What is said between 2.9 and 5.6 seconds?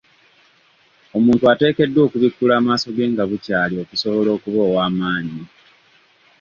ge nga bukyali okusobola okuba ow'amaanyi.